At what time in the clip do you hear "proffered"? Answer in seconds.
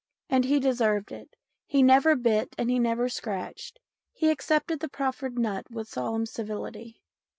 4.89-5.37